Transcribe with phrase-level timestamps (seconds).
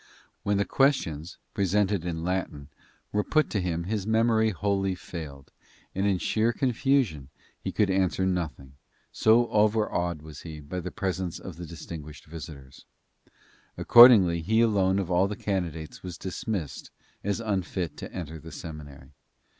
[0.41, 2.69] When the questions, presented in Latin,
[3.11, 5.51] were put to him his memory wholly failed,
[5.93, 7.29] and in sheer confusion
[7.61, 8.73] he could answer nothing,
[9.11, 12.87] so overawed was he by the presence of the distinguished visitors.
[13.77, 16.89] Accordingly, he alone of all the candidates was dismissed
[17.23, 19.11] as unfit to enter the seminary.